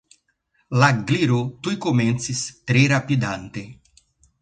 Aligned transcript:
La 0.83 0.89
Gliro 1.11 1.43
tuj 1.67 1.75
komencis, 1.87 2.43
tre 2.73 2.85
rapidante. 2.97 3.69